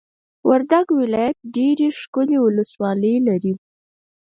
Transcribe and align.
وردګ 0.49 0.87
ولایت 1.01 1.37
ډېرې 1.55 1.87
ښکلې 1.99 2.37
ولسوالۍ 2.41 3.15
لري! 3.27 3.53